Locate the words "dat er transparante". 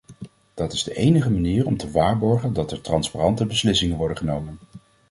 2.53-3.45